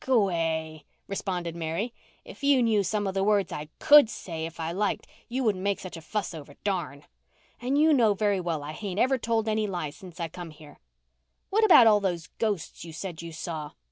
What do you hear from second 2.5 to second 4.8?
knew some of the words I could say if I